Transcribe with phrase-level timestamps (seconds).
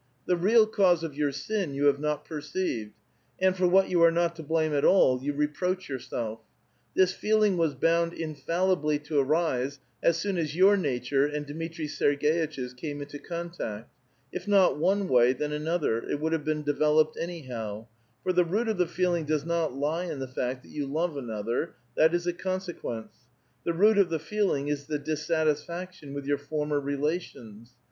[0.25, 2.95] The real cause of your sin you have not perceived;
[3.39, 6.39] and, for what you are not to blame at all, you reproach yourself.
[6.95, 12.73] This feeling was bound infallibly to arise as soon as your nature aud Dmitri Serg^itch*s
[12.73, 13.91] came into contact;
[14.31, 17.85] if not one way, then another, it would have b^en developed anyhow;
[18.23, 21.15] for the root of the feeling does not lie in the fact that vou love
[21.15, 23.15] another; that is a consequence:
[23.65, 27.75] the root of the feeling is the dissatisfaction with your former relations.